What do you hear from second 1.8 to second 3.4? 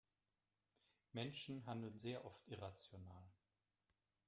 sehr oft irrational.